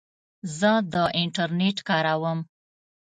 زه 0.57 0.71
د 0.93 0.95
انټرنیټ 1.21 1.77
کاروم. 1.89 2.39